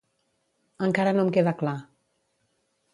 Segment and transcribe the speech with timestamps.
[0.89, 1.77] Encara no em queda clar.